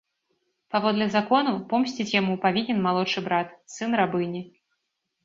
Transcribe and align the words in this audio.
Паводле 0.75 1.05
закону, 1.15 1.51
помсціць 1.73 2.13
яму 2.21 2.33
павінен 2.45 2.79
малодшы 2.87 3.19
брат, 3.29 3.53
сын 3.75 3.91
рабыні. 4.03 4.41